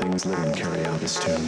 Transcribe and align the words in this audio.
things 0.00 0.24
living 0.24 0.54
carry 0.54 0.82
out 0.86 0.98
this 0.98 1.20
tune. 1.22 1.46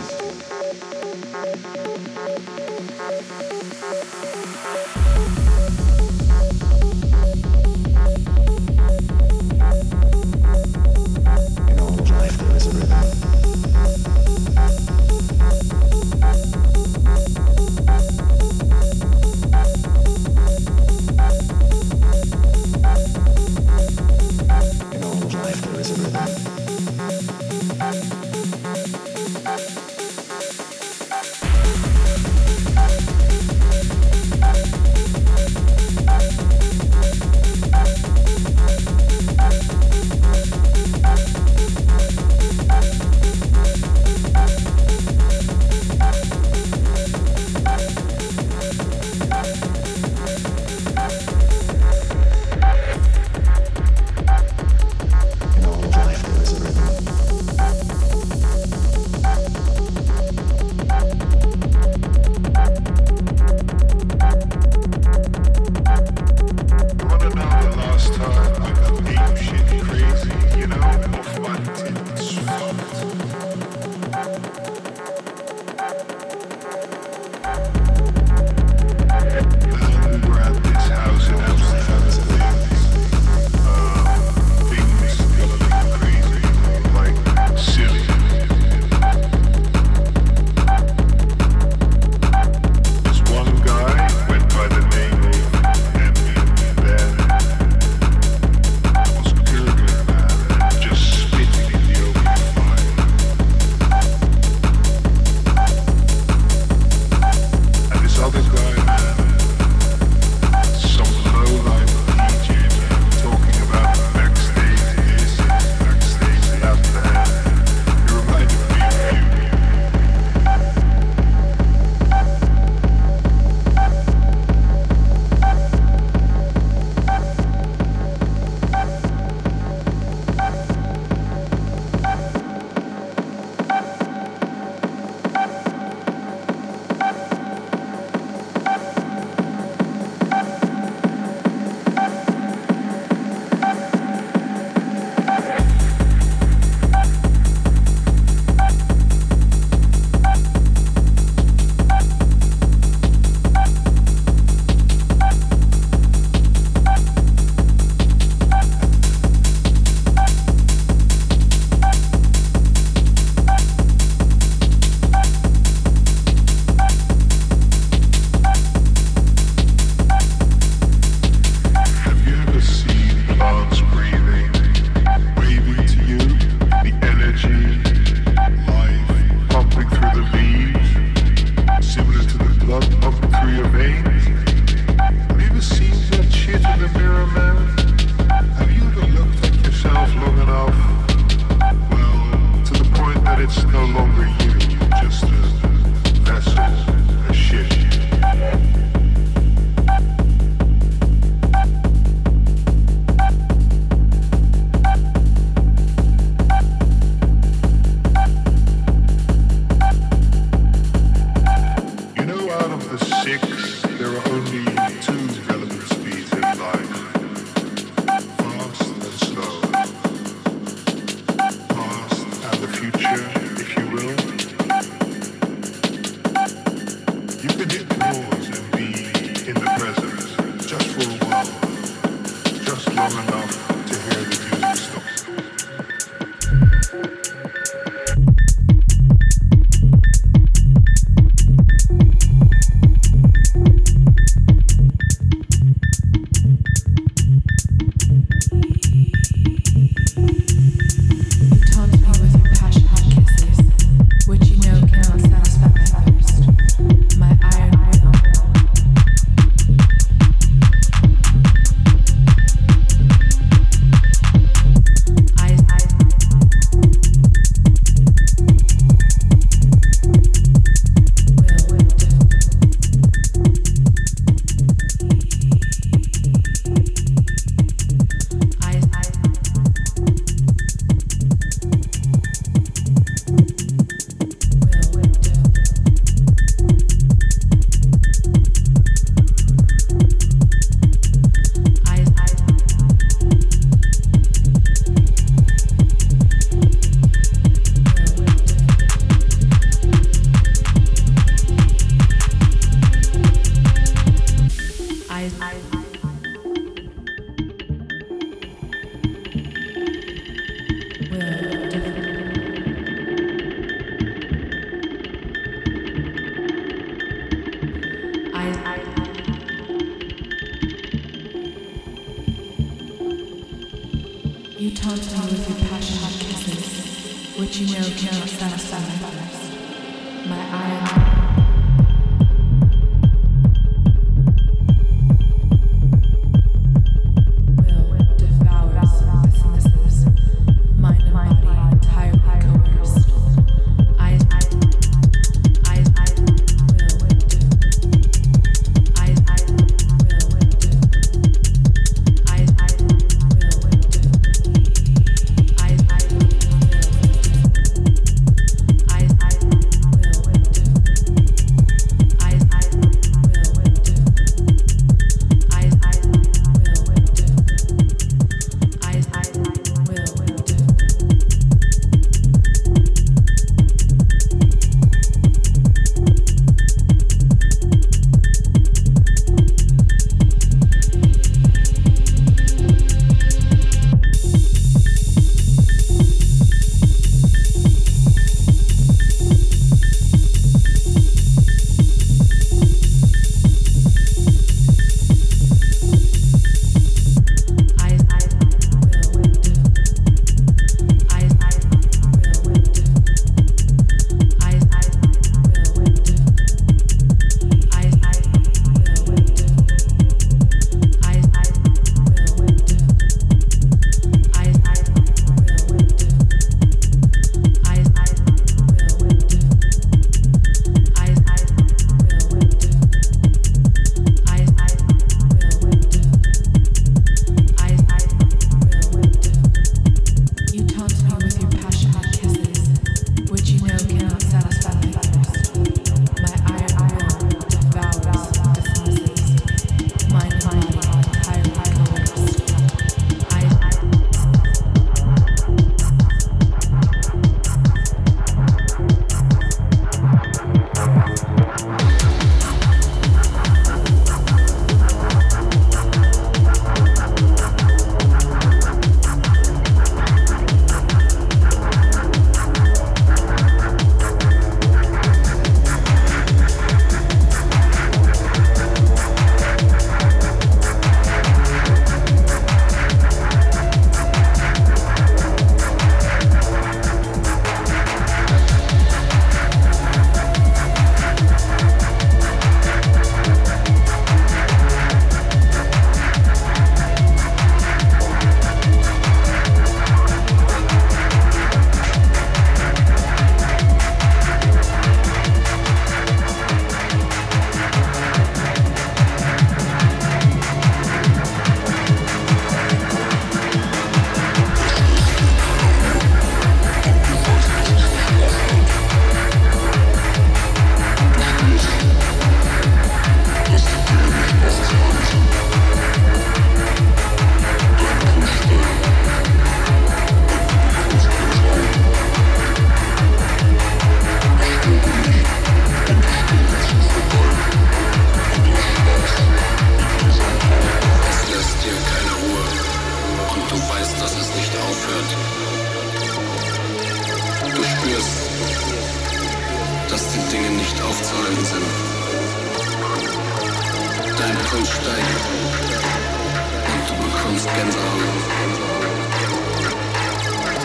bekommst 547.32 547.48
Gänsehaut. 547.54 548.02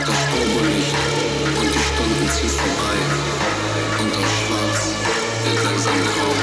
Das 0.05 0.15
Strobolicht 0.23 0.95
und 1.61 1.73
die 1.73 1.79
Stunden 1.79 2.29
ziehen 2.29 2.49
vorbei 2.49 2.97
und 3.99 4.09
das 4.13 4.31
Schwarz 4.39 4.95
wird 5.45 5.63
langsam 5.63 5.93
grau. 5.93 6.36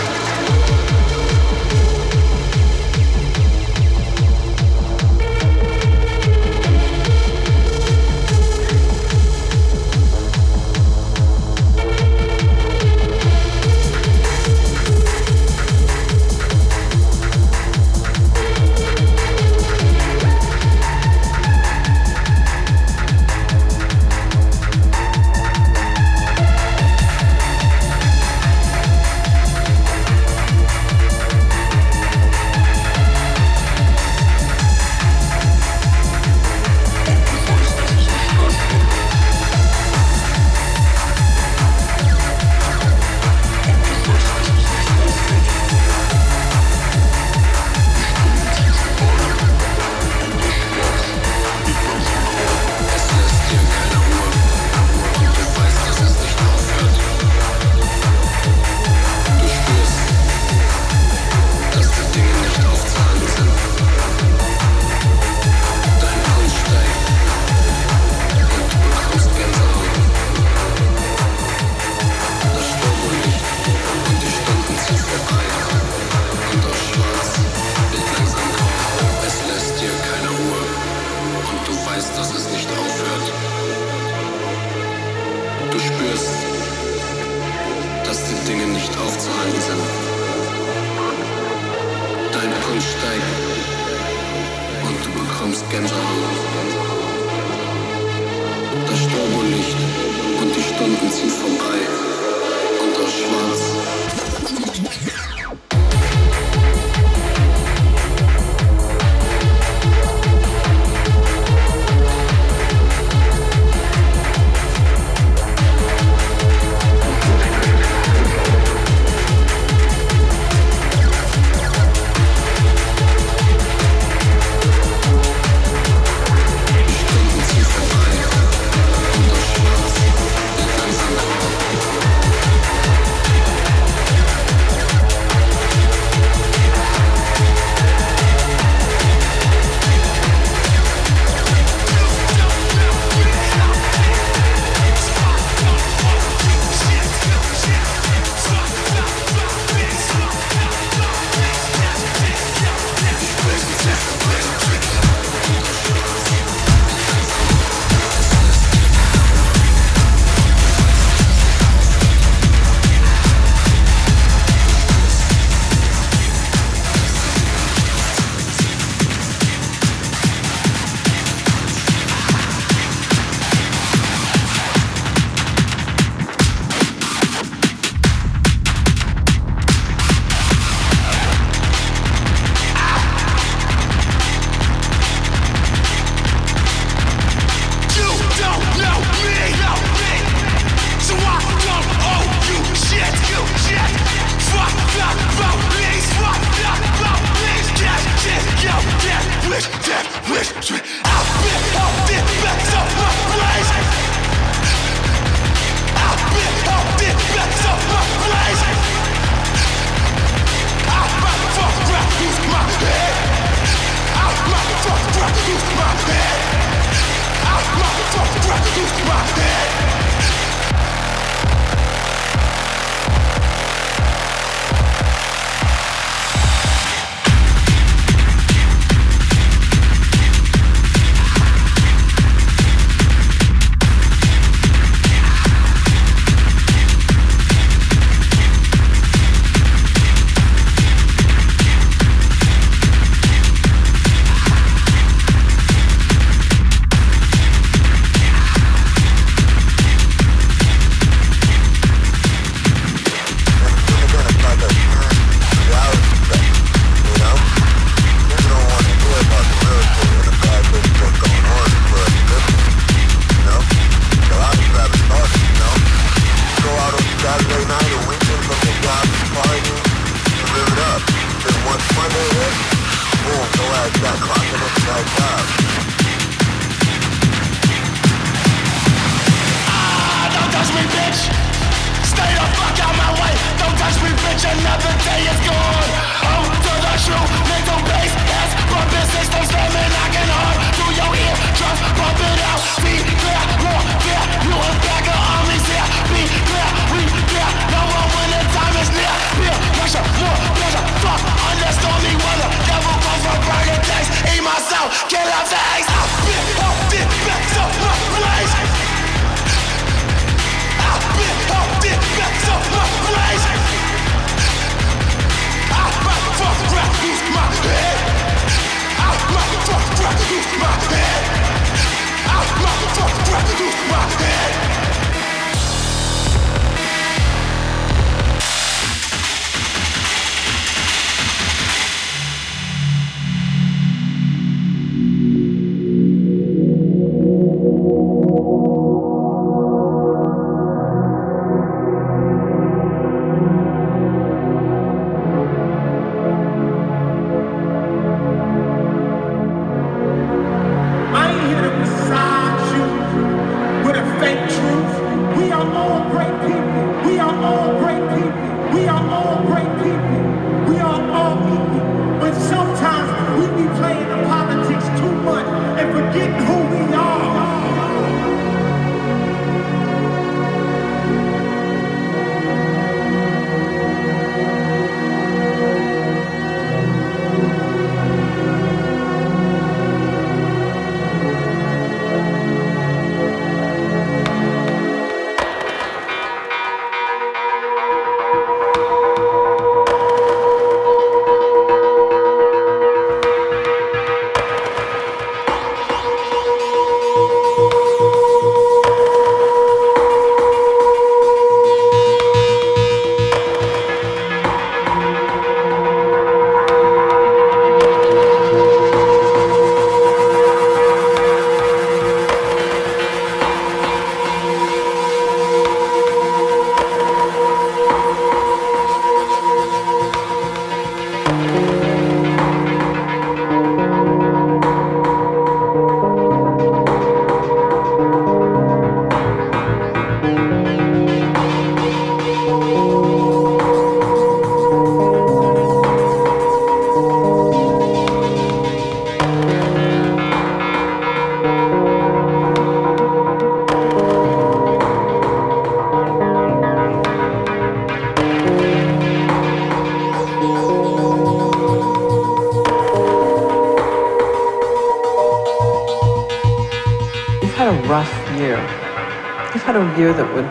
Year 459.98 460.12
that 460.12 460.34
would 460.34 460.48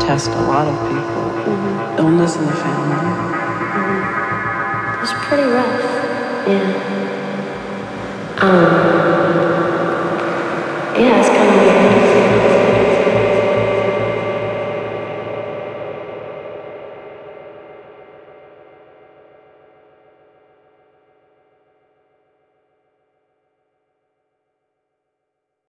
test 0.00 0.28
a 0.28 0.42
lot 0.42 0.66
of 0.66 0.76
people. 0.88 1.22
Mm-hmm. 1.52 1.98
Illness 1.98 2.36
in 2.36 2.46
the 2.46 2.52
family. 2.52 2.75